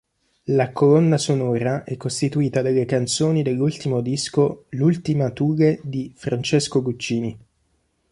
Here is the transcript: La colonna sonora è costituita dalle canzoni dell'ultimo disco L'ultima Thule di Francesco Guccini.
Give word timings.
La 0.45 0.71
colonna 0.71 1.19
sonora 1.19 1.83
è 1.83 1.95
costituita 1.95 2.63
dalle 2.63 2.85
canzoni 2.85 3.43
dell'ultimo 3.43 4.01
disco 4.01 4.65
L'ultima 4.69 5.29
Thule 5.29 5.79
di 5.83 6.11
Francesco 6.15 6.81
Guccini. 6.81 7.37